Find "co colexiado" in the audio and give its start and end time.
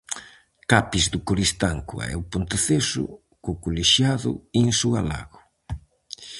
3.43-4.31